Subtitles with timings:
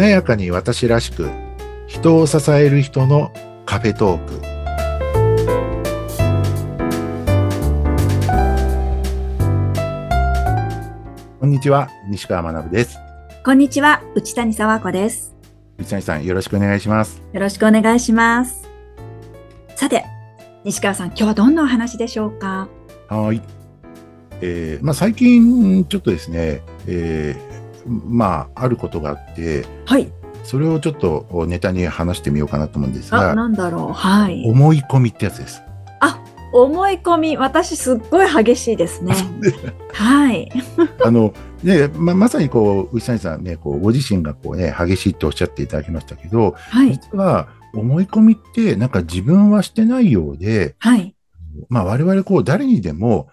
[0.00, 1.28] 華やかに私らしく
[1.86, 3.30] 人を支える人の
[3.66, 4.40] カフェトーク。
[11.38, 12.96] こんにちは西川学です。
[13.44, 15.36] こんにちは内谷沢子です。
[15.76, 17.20] 内谷さんよろしくお願いします。
[17.34, 18.66] よろしくお願いします。
[19.76, 20.06] さて
[20.64, 22.70] 西川さん今日はどんなお話でしょうか？
[23.10, 23.42] はい。
[24.40, 27.49] えーまあ、最近ちょっとですね、えー、
[27.86, 30.10] まああることがあってはい
[30.44, 33.92] それをちょっとネタに話してみようかなと思うんですが、なんだろう。
[33.92, 34.42] はい。
[34.46, 35.62] 思い込みってやつです。
[36.00, 36.18] あ、
[36.52, 39.14] 思い込み、私すっごい激しいですね。
[39.92, 40.50] はい。
[41.04, 51.14] あの、ね、ま、まさにこう、内谷さんね、こう、ご自身がこうね、激しいっておっしゃっていただきましたけど、はい、実は、思い込みって、なんか自分はしてないようで、はい。
[51.68, 53.28] まあ、我々こう、誰にでも、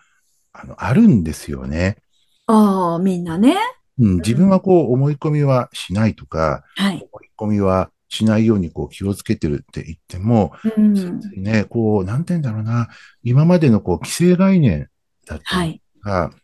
[0.53, 1.97] あの、あるんですよね。
[2.45, 3.55] ああ、みんなね。
[3.99, 12.87] うん、自分はこう思い込みはしないとか、はい、思い込みはしないようにこう気をつけてるって言っても、うん、ね、こう、なんて言うんだろうな、
[13.23, 14.89] 今までのこう規制概念
[15.25, 16.41] だったりとか、はい、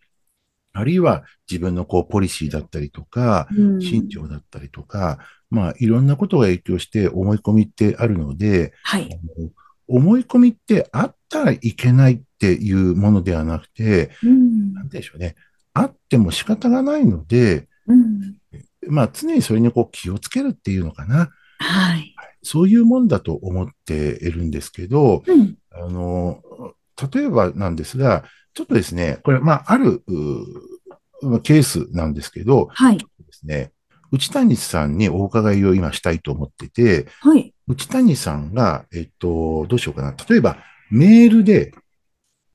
[0.73, 9.07] あるいは自分のこうポリシーだったりとか、うん、信条だったりとか、まあいろんなことが影響して思い込みってあるので、はい、
[9.87, 15.35] 思い込みってあったらいけないっていうものではなくて、うん、なんでしょうね。
[15.73, 18.35] あっても仕方がないので、うん、
[18.88, 21.30] まあ常にそれにこう気をつけるっていうのかな。
[21.59, 22.13] はい。
[22.43, 26.41] そういうもんだと思っているんですけど、うん、あの、
[27.13, 30.03] 例えばなんですが、ちょっとですね、これ、まあ、ある、
[31.41, 32.97] ケースなんですけど、はい。
[32.97, 33.71] ですね、
[34.11, 37.53] 内谷さんにお伺いを今したいと思ってて、はい。
[37.67, 40.13] 内谷さんが、えっと、どうしようかな。
[40.30, 40.58] 例えば、
[40.91, 41.73] メールで、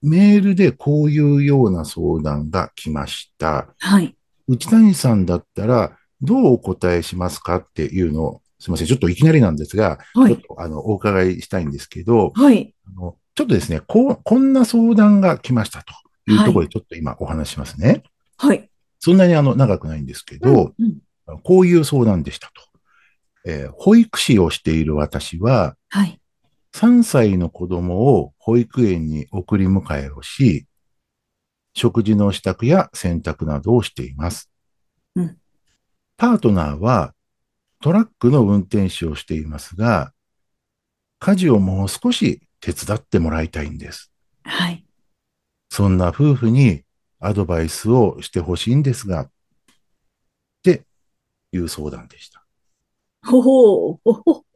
[0.02, 3.68] メールでこういうような相談が来ました。
[3.78, 4.16] はい。
[4.46, 8.87] 内谷さんだったら、どうお答えしますかっていうのを、すみません。
[8.87, 12.75] ちょっといきなりなんですが、はい、ちょっとあの、お伺いしたいんですけど、はい。
[12.87, 18.03] あのちょっとですね、こう、こんな相談が来ましたというところでちょっと今お話しますね。
[18.37, 18.69] はい。
[18.98, 22.69] そんなにあの、長くないんですけど、うんうん、こういう相談でしたと。
[23.47, 26.20] えー、保育士をしている私は、はい。
[26.75, 30.67] 3歳の子供を保育園に送り迎えをし、
[31.75, 34.51] 食事の支度や洗濯などをしています。
[35.15, 35.39] うん、
[36.17, 37.15] パートナーは
[37.81, 40.12] トラックの運転手をしていますが、
[41.21, 44.12] 家事をもう少し手伝ってもらいたいんです。
[44.45, 44.85] はい。
[45.71, 46.83] そんな夫婦に
[47.21, 49.31] アドバイスをしてほしいんですが、っ
[50.62, 50.83] て
[51.53, 52.45] いう相談でした。
[53.25, 54.47] ほほほほ。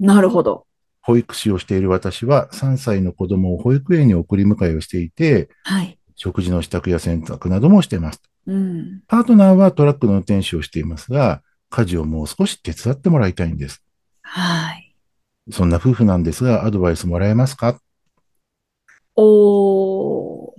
[0.00, 0.66] なるほど。
[1.00, 8.22] 保育士をしている私は3歳の子供を保育園に送り迎えをしていて、はい、食事の支度や洗濯などもしています。
[8.46, 13.82] うん、パートナーはトラックの運転手をしていますが、家事をもう少し手伝ってもらいたいんです。
[14.22, 14.94] はい。
[15.50, 17.78] そんな夫婦なんですが、アドバイスもらえますか？
[19.16, 20.54] おー。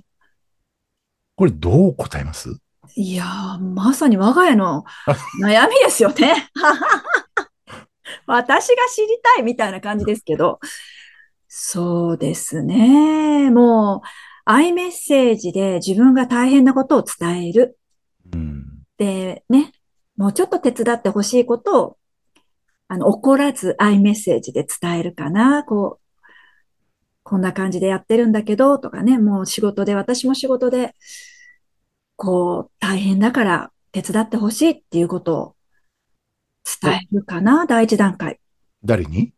[1.38, 2.58] これどう答えます？
[2.96, 4.86] いやー、まさに我が家の
[5.42, 6.50] 悩みですよね。
[8.26, 10.60] 私が知りたいみたいな感じですけど、
[11.48, 13.50] そうですね。
[13.50, 14.08] もう、
[14.46, 17.80] アイメッセージで自分が大変なことを伝える。
[18.34, 19.72] うん、で、ね、
[20.18, 21.98] もうちょっと手伝ってほしいことを、
[22.88, 25.64] あの、怒らずアイメッセージで伝えるかな。
[25.64, 26.22] こう、
[27.24, 30.94] こんな感じでやってるんだけど、とかね、もう仕事で、私も仕事で、
[32.16, 35.55] こう、大変だから手伝ってほしいっていうことを
[36.82, 38.40] 伝えるかな、第一段階。
[38.84, 39.34] 誰に？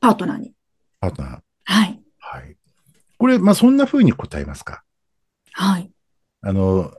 [0.00, 0.52] パートナーに。
[1.00, 1.40] パートナー。
[1.64, 2.02] はい。
[2.18, 2.56] はい。
[3.18, 4.82] これ、まあ、そんな風に答えますか？
[5.52, 5.90] はい。
[6.40, 6.92] あの、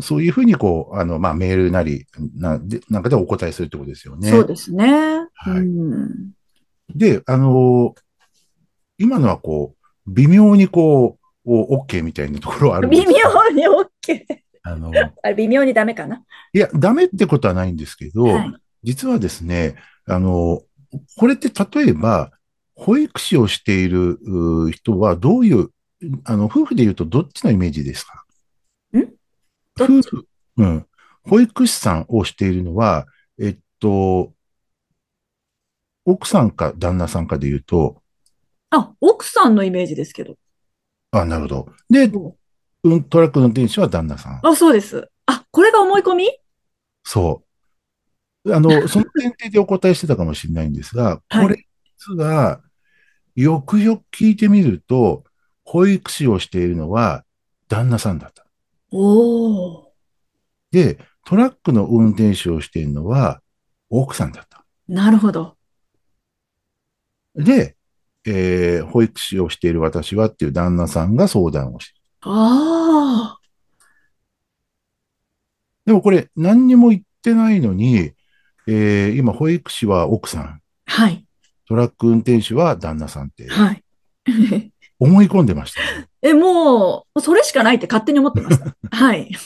[0.00, 4.30] そういうふうにこう、あの、まあ、メールなり、な、で、なんかでお答えするってことですよね。
[4.30, 4.86] そうですね。
[5.34, 5.58] はい。
[5.58, 6.32] うん、
[6.94, 7.94] で、あの、
[8.98, 9.74] 今のはこ
[10.06, 14.24] う、微妙にこう、OK みたいなところはあるんです微妙に OK。
[14.62, 16.22] あの、あ微妙にダメかな？
[16.52, 19.76] いや、ダメってことはないんですけど、はい、実はですね、
[20.06, 20.62] あの、
[21.16, 22.30] これって例えば、
[22.76, 24.18] 保育士をしている
[24.72, 25.70] 人はどういう、
[26.24, 28.24] あの、夫婦で言うとどっちのイメージですか？
[28.96, 29.14] ん？
[29.80, 30.26] 夫婦、
[30.58, 30.86] うん。
[31.22, 33.06] 保育士さんをしているのは、
[33.40, 34.32] えっと、
[36.04, 38.02] 奥さんか旦那さんかで言うと。
[38.70, 40.36] あ、奥さんのイメージですけど。
[41.12, 41.68] あ、なるほど。
[41.88, 42.10] で、
[42.82, 44.40] うん、トラックの運転手は旦那さん。
[44.46, 45.08] あ、そうです。
[45.26, 46.28] あ、これが思い込み？
[47.04, 47.43] そう。
[48.46, 51.66] あの、その前提でお答えしてたかもしれないんですが、これ
[51.98, 52.60] 実は、
[53.34, 55.24] よくよく聞いてみると、
[55.64, 57.24] 保育士をしているのは
[57.68, 58.44] 旦那さんだった。
[58.92, 59.90] お
[60.70, 63.40] で、トラックの運転手をしているのは
[63.88, 64.64] 奥さんだった。
[64.88, 65.56] なるほど。
[67.34, 67.76] で、
[68.26, 72.00] えー、保育士をしている私はっていう旦那さんが相談をして。
[72.20, 73.38] ああ。
[75.86, 78.12] でもこれ何にも言ってないのに、
[78.66, 80.60] えー、今保育士は奥さん。
[80.86, 81.24] はい。
[81.66, 83.48] トラック運転手は旦那さんって。
[83.48, 83.82] はい。
[84.98, 86.06] 思い込んでました、ね。
[86.22, 88.74] え、もう、それしかないって勝手に思ってました。
[88.90, 89.30] はい。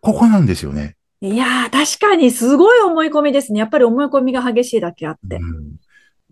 [0.00, 0.96] ここなんですよね。
[1.20, 3.60] いやー、確かにすごい思い込みですね。
[3.60, 5.36] やっぱり思い込みが激しいだけあって。
[5.36, 5.76] うん、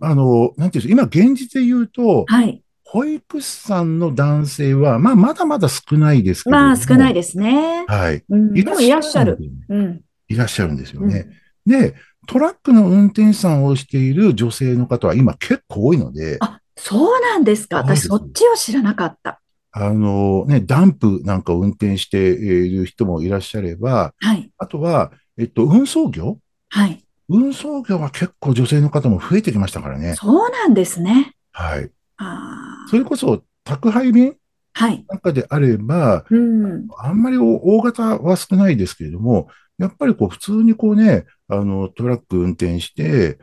[0.00, 2.62] あの、なんていうんですか、今現実で言うと、はい。
[2.93, 7.87] 保育士さんの男性は、まあ、まだまだ少ないですけどまあ、少ないですね。
[7.89, 8.23] はい。
[8.29, 9.39] うん、いらっしゃる。
[9.71, 10.03] うん。
[10.29, 11.27] いらっしゃるんですよね。
[11.67, 11.94] うん、で、
[12.27, 16.37] トラックの運転手さんをしている女性の方は今結構多いので。
[16.41, 17.79] あ、そうなんですか。
[17.79, 19.41] 私そっちを知らなかった。
[19.71, 24.50] あのね、ダンプなんか運転している人もいらっしゃれば、はい。
[24.59, 26.37] あとは、えっと、運送業？
[26.69, 27.03] はい。
[27.31, 30.15] 運送業は結構女性の方も増えてきましたからね。
[30.15, 31.33] そうなんですね。
[31.53, 31.91] はい。
[32.19, 34.37] あそれこそ宅配便
[34.75, 35.05] はい。
[35.08, 39.49] なんかであれば、うん、あんまり大型は少ないですけれども、
[39.79, 43.38] やっぱりこう普通にこうね、あのトラック運転して、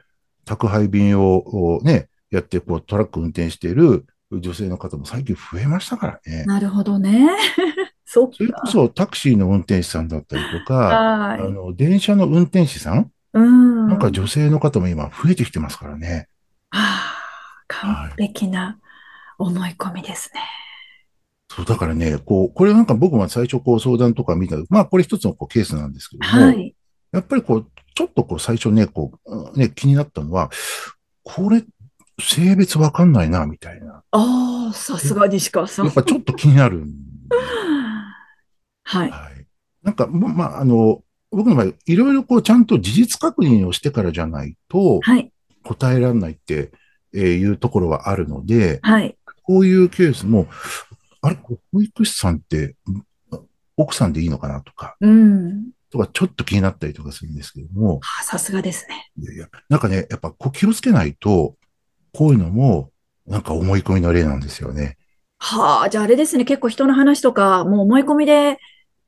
[0.45, 6.45] 宅配便をね、やってこうトラック運転している女性の方も最近増えましたからね。
[6.45, 7.29] なるほどね。
[8.05, 16.27] そそれこそタクシーの運転手さんだったりとか、あの電車の運転手さん、うん、なんか女性の方も今増えてきてますからね。
[16.71, 18.79] ああ、完璧な
[19.39, 20.41] 思い込みですね。
[21.51, 26.75] そう、だからね、こう、これなんか僕も最初こう相談とか見た、まあこれ一つのこうケースなんですけども、はい、
[27.11, 30.51] やっぱりこう、ちょっとこう最初ね、こう、ね、気になったのは、
[31.23, 31.63] これ
[32.19, 34.03] 性別わかんないな、みたいな。
[34.11, 35.85] ああ、さすが西川さん。
[35.85, 36.83] やっぱちょっと気になる。
[38.83, 39.09] はい。
[39.09, 39.45] はい。
[39.83, 45.31] なんか、まあ、あの、僕の場合、いろいろこう、ちゃんと事実確認をしてからじゃないと、はい。
[45.63, 46.71] 答えられないって、
[47.13, 49.15] えいうところはあるので、はい。
[49.49, 50.45] こういうケースも、
[51.21, 51.39] あれ、
[51.73, 52.75] 保育士さんって、
[53.77, 55.71] 奥さんでいいのかなとか、うん。
[55.89, 57.99] とか、ちょっと気になったりとかするんですけども。
[58.23, 59.09] さすがですね。
[59.17, 61.55] いやいや、なんかね、やっぱこう気をつけないと、
[62.13, 62.91] こういうのも、
[63.25, 64.97] なんか思い込みの例なんですよね。
[65.39, 68.59] はあ、じゃああれですね、結構人の話とか、もう思い込みで、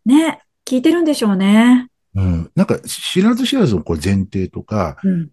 [0.08, 1.88] ね、聞いてるんでしょうね。
[2.16, 2.52] うん。
[2.56, 5.30] なんか知らず知らずのこう前提とか、うん、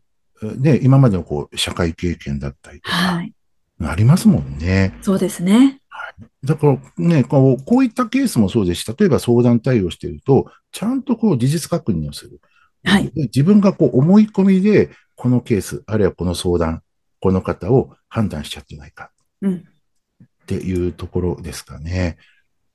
[0.60, 3.32] ね、今までのこう社会経験だったりとか、はい、
[3.80, 4.94] ありますもんね。
[5.02, 5.80] そうですね。
[5.88, 6.46] はい。
[6.46, 12.40] だからね、こう、こういったケースもそうですし、例えば相談対応していると、ちゃんとこう事実確認をする。
[12.84, 13.12] はい。
[13.14, 16.82] 自分がこう思い込みで、このケース、あるいはこの相談、
[17.20, 19.10] この方を判断しちゃってないか。
[19.42, 19.54] うん。
[19.54, 22.16] っていうところですかね。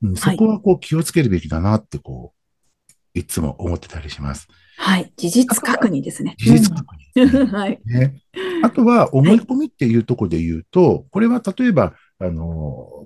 [0.02, 2.43] うん、そこはこう気をつけるべきだなってこう、
[3.14, 4.48] いつも思ってたりします。
[4.78, 5.12] はい。
[5.16, 6.36] 事実確認ですね。
[6.38, 7.80] 事実確認、ね はい。
[7.86, 8.22] ね。
[8.64, 13.06] あとは思い込みっていうところで言うと、はい、これは例えば、あの、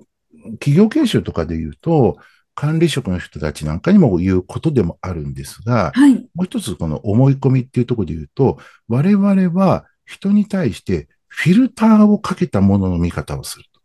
[0.60, 2.18] 企業研修とかで言うと、
[2.54, 8.58] 管理職の人たちなんかにも言うことでもあるんですが、はい、もう一つこの思い込みっていうところで言うと、
[8.88, 13.78] 我々は人に対してフィルターをかけたものの見方をすると。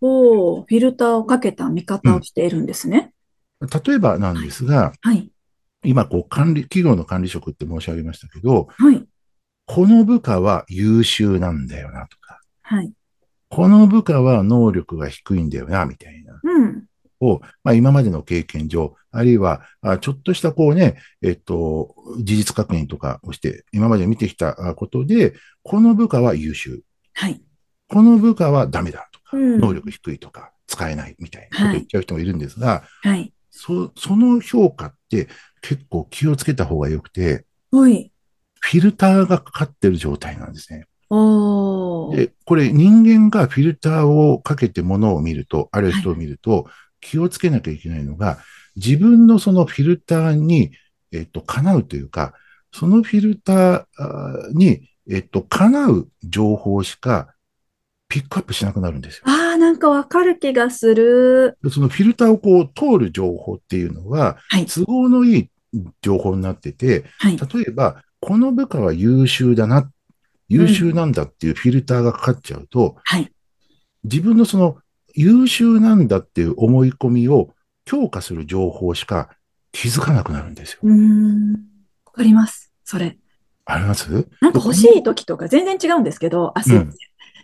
[0.00, 3.12] おフィルターをかけた見方をしているんですね。
[3.60, 5.30] うん、例えばなんですが、はい、
[5.84, 9.06] 今こう管理、企業の管理職って申し上げましたけど、はい、
[9.66, 12.92] この部下は優秀なんだよなとか、はい、
[13.48, 16.40] この部下は能力が低いんだよな、みたいな。
[16.42, 16.84] うん。
[17.20, 26.82] を、まあ、今までの経験上、あるいは、あちょっとしたこうね、えっと、事実確認とかをして、今まで見てきたことで、この部下は優秀。
[27.14, 27.40] はい。
[27.88, 33.32] この部下はダメだとか、うん、能力低いとか、使えないみたいなこと言っちゃう人もいるんですが、はい。
[33.56, 35.28] そその評価って
[35.62, 38.12] 結構気をつけた方がよくて、はい。
[38.60, 40.86] フィルターがかかってる状態なんですね。
[42.16, 48.38] で、これ人間がフィルターをかけてものを見ると、ある人を見ると、はい気をつけなきゃいけないのが、
[48.74, 50.72] 自分のそのフィルターに、
[51.12, 52.34] えっと、叶うというか、
[52.72, 57.28] そのフィルターに、えっと、叶う情報しか
[58.08, 59.24] ピックアップしなくなるんですよ。
[59.56, 61.58] なんかわかる気がする。
[61.70, 65.50] そのフィルターをこう通る情報っていうのは、はい、都合のいい
[66.02, 69.90] 情報になってて、はい、例えば、この部下は優秀だな、
[70.48, 73.30] 優秀なんだっていうフィルターがかかっちゃうと、はい、
[74.04, 74.78] 自分のその
[75.14, 79.30] 優秀なんだっていう思い込みを強化する情報しか
[79.72, 80.80] 気づかなくなるんですよ。
[80.82, 81.52] うん。
[82.04, 82.72] わかります。
[82.84, 83.16] それ。
[83.64, 84.28] あります？
[84.40, 86.92] なんか欲しい時とか全然違うんですけど、あ、すいません。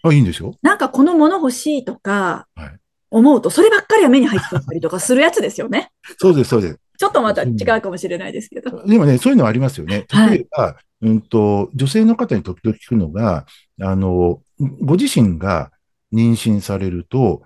[0.03, 0.55] あ、いいんですよ。
[0.63, 2.79] なんかこのもの欲しいとか、はい、
[3.11, 5.91] 思うと、そればっかりは目に入っちゃったりとかするやつですよね。
[6.19, 6.79] そうです、そうです。
[6.99, 8.85] ちょっとまた違うかもしれないですけど。
[8.85, 10.07] でもね、そういうのはありますよね。
[10.29, 13.47] 例えば、はい、うんと、女性の方に時々聞くのが、
[13.81, 14.41] あの、
[14.81, 15.73] ご自身が
[16.13, 17.43] 妊娠されると、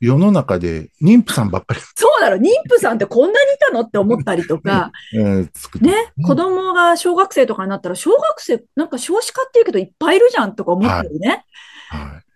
[0.00, 1.80] 世の中で妊婦さんばっかり。
[1.94, 11.44] そうだろ、妊婦さんってこんなにいたのって思ったりとか、 えー、ね、子供が小学生とかになったら、小学生、なんか少子化っていうけどいっぱいいるじゃんとか思ったりね、はいはい、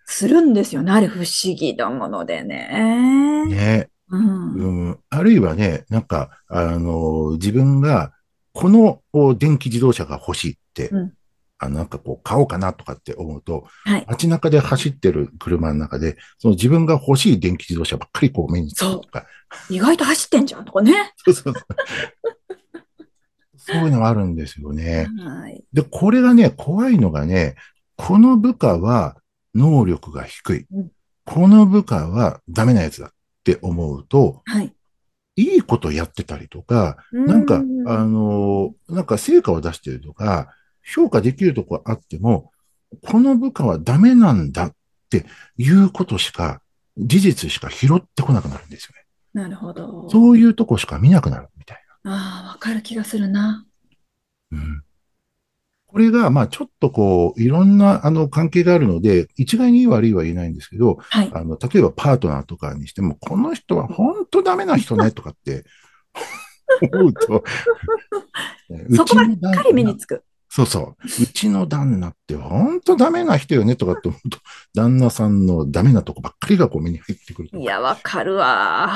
[0.05, 0.91] するんですよね。
[0.91, 3.45] あれ不思議なものでね。
[3.47, 3.89] ね。
[4.09, 8.11] うん、うん、あるいはね、なんか、あの、自分が、
[8.53, 9.01] この
[9.37, 11.13] 電気自動車が欲しいって、うん、
[11.59, 19.27] あなんかこう、買おうかなとかって思うと、はい、街中で走ってる車の中で、その自分が欲しい電気自動車ばっかりこう目につくとか。
[19.69, 21.13] 意外と走ってんじゃんとかね。
[21.17, 21.63] そうそうそう。
[23.57, 25.07] そういうのがあるんですよね。
[25.19, 27.55] はい、で、これがね、怖いのがね、
[27.95, 29.17] この部下は
[29.55, 30.65] 能力が低い。
[30.71, 30.91] うん、
[31.25, 33.11] この部下はダメなやつだ。
[33.39, 34.73] って思うと、はい。
[35.35, 40.53] いいことやってたりとか、なんか、あの、なんか成果を出してるとか、
[40.83, 42.51] 評価できるとこあっても、
[43.03, 44.73] この部下はダメなんだっ
[45.09, 45.25] て
[45.57, 46.61] いうことしか、
[46.97, 49.05] 事実しか拾ってこなくなるんですよね。
[49.33, 50.09] なるほど。
[50.09, 52.11] そういうとこしか見なくなるみたいな。
[52.11, 53.65] ああ、わかる気がするな。
[54.51, 54.83] うん。
[55.91, 65.65] これが、まあ、ちょっとこう、いろんな、あの、関係があるので、一概に悪いは言えないんですけど、はい、あの、例えばパートナーとかにしても、この人は本当ダメな人ね、とかって
[66.93, 67.43] 思うと
[68.95, 70.23] そこばっかり目につく。
[70.47, 71.23] そうそう。
[71.23, 74.37] うちの旦那って本当ダメな人よねとかって思うと、
[74.75, 77.49] 旦那さんのダメなとこばっかりがこう目に入ってくる。
[77.53, 78.95] いや、わかるわ。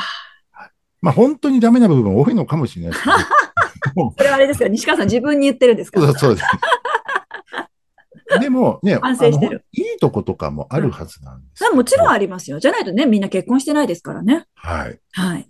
[1.01, 3.15] まあ本当にダメな部分多いのかもしれないですけど。
[4.15, 4.67] これはあれですか？
[4.67, 5.99] 西川さん自分に言ってるんですか？
[6.17, 6.47] そうです。
[8.39, 9.65] でもね、 反省してる。
[9.71, 12.59] いいとことかもあるはずなんです、うん、もちろんありますよ。
[12.59, 14.45] じゃないとね、みんな結婚してないですからね。
[14.55, 14.99] はい。
[15.11, 15.47] はい。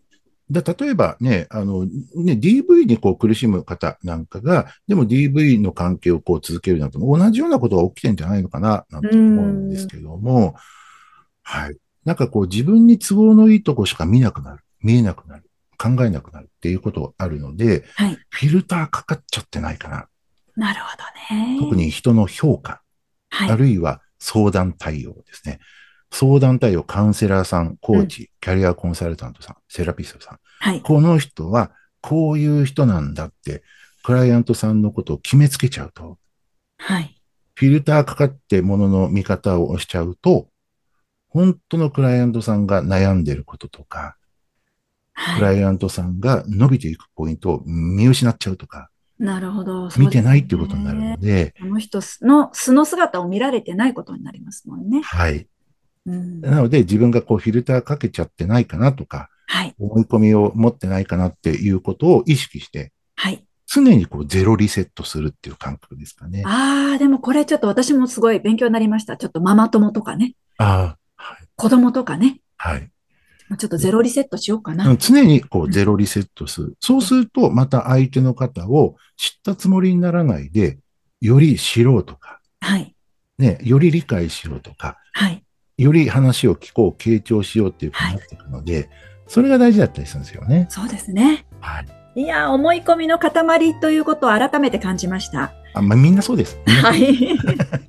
[0.49, 10.55] で例えばね、あの、ね、DV にこう苦しむ方なんかが、でも DV の関係をこう続けるなんて同じようなことが起きてんじゃないのかな、なんて思うんですけども、
[11.41, 11.77] はい。
[12.05, 15.43] なんかこう自分に都合のいいとこしか見なくなる、見えなくなる、
[15.77, 20.07] 考えなくなるっていうことがあるので、はい、フィルターかかっちゃってないかな。
[20.55, 21.57] なるほどね。
[21.59, 22.81] 特に人の評価、
[23.29, 25.59] はい、あるいは相談対応ですね。
[26.11, 30.39] 相談対応、カウンセラーさん、コーチ、うん、キャリアコンサルタントさん、セラピストさん。
[30.59, 33.63] はい、この人は、こういう人なんだって、
[34.03, 36.19] クライアントさんのことを決めつけちゃうと。
[36.77, 37.19] はい。
[37.55, 40.49] フィルターかかってものの見方をしちゃうと、
[41.29, 44.17] 本当のクライアントさんが悩んでることとか、
[45.13, 48.89] はい、クライアントさんが伸びていくポイントを見失っちゃうとか、
[49.23, 49.89] なるほど。
[49.97, 55.01] 見てないっていうことになるので、この人の素の姿を見られてないことになりますもんね。
[55.01, 55.47] はい。
[56.05, 66.43] うん、なので、自分がこうフィルターかけちゃってないかなとか、はい、思い込みを持ってないかなっていうことを意識して、はい、常にこうゼロリセットするっていう感覚ですかね。
[66.45, 69.15] ああ、でもこれちょっと私もすごい勉強になりました。
[69.15, 70.35] ちょっとママ友とかね。
[70.57, 71.47] ああ、はい。
[71.55, 72.41] 子供とかね。
[72.57, 72.89] はい。
[73.57, 74.95] ちょっとゼロリセットしようかな。
[74.97, 76.77] 常にこうゼロリセットする。
[76.79, 80.79] そうすると、また相手の方を知ったつもりにならないで、
[81.21, 82.95] より知ろうとか、はい。
[83.37, 85.43] ね、より理解しようとか、はい。
[85.77, 88.89] より話を聞こう、傾聴しようっていうふうになっていくので、はい、
[89.27, 90.67] それが大事だったりするんですよね。
[90.69, 91.45] そうですね。
[91.59, 91.81] は
[92.15, 92.21] い。
[92.21, 93.31] いや、思い込みの塊
[93.79, 95.53] ということを改めて感じました。
[95.73, 96.59] あ、まあ、みんなそうです。
[96.67, 97.37] はい。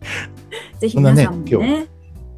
[0.81, 1.87] ぜひ皆さんもね、ね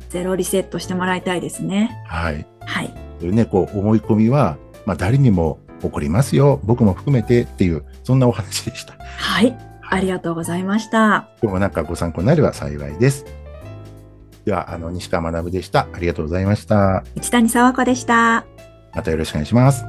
[0.08, 1.96] ゼロリセットしてもらいたいですね。
[2.06, 2.46] はい。
[2.64, 3.05] はい。
[3.18, 6.60] というね、こう、思い込みは、まあ、誰にも起こりますよ。
[6.64, 8.94] 僕も含めてっていう、そんなお話でした。
[8.98, 9.56] はい。
[9.88, 11.28] ありがとうございました。
[11.42, 13.24] 今日もなんかご参考になれば幸いです。
[14.44, 15.88] では、あの、西川学でした。
[15.92, 17.04] ありがとうございました。
[17.14, 18.44] 内谷沢子でした。
[18.94, 19.84] またよろしくお願いします。